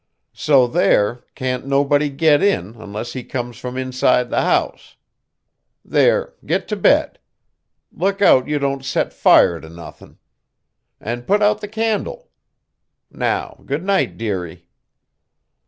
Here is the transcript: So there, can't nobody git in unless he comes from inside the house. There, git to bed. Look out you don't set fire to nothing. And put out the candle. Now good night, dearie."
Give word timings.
So 0.33 0.65
there, 0.65 1.25
can't 1.35 1.67
nobody 1.67 2.09
git 2.09 2.41
in 2.41 2.73
unless 2.75 3.13
he 3.13 3.23
comes 3.23 3.59
from 3.59 3.77
inside 3.77 4.31
the 4.31 4.41
house. 4.41 4.95
There, 5.85 6.33
git 6.43 6.67
to 6.69 6.75
bed. 6.75 7.19
Look 7.91 8.19
out 8.19 8.47
you 8.47 8.57
don't 8.57 8.83
set 8.83 9.13
fire 9.13 9.59
to 9.59 9.69
nothing. 9.69 10.17
And 10.99 11.27
put 11.27 11.43
out 11.43 11.61
the 11.61 11.67
candle. 11.67 12.31
Now 13.11 13.59
good 13.67 13.83
night, 13.83 14.17
dearie." 14.17 14.65